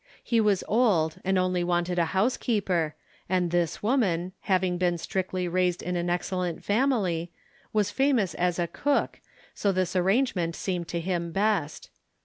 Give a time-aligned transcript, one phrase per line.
[0.23, 2.95] He was old and only wanted a housekeeper,
[3.29, 7.31] and this woman, having been strictly raised in an excellent family,
[7.71, 9.19] was famous as a cook,
[9.53, 11.91] so this arrangement seemed to him best.